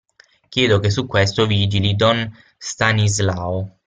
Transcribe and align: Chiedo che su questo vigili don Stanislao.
Chiedo 0.49 0.79
che 0.79 0.89
su 0.89 1.05
questo 1.05 1.45
vigili 1.45 1.95
don 1.95 2.35
Stanislao. 2.57 3.75